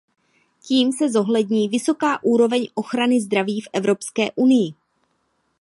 [0.61, 4.73] Tím se zohlední vysoká úroveň ochrany zdraví v Evropské unii.